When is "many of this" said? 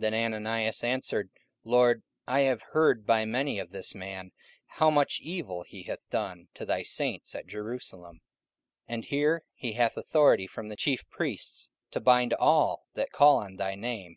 3.24-3.94